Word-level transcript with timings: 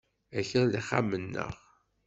Akal 0.39 0.65
d 0.73 0.75
axxam-nneɣ. 0.81 1.53